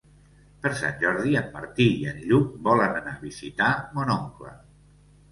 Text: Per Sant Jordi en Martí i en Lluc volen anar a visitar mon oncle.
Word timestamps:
Per 0.61 0.69
Sant 0.77 0.95
Jordi 1.01 1.33
en 1.41 1.51
Martí 1.57 1.85
i 1.97 2.07
en 2.11 2.23
Lluc 2.31 2.55
volen 2.67 2.97
anar 3.01 3.13
a 3.19 3.25
visitar 3.25 3.67
mon 3.99 4.13
oncle. 4.15 4.55